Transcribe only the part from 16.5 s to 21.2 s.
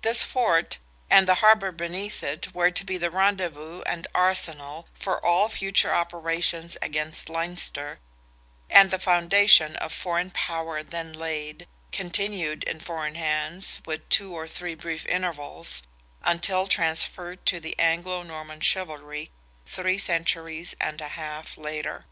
transferred to the Anglo Norman chivalry, three centuries and a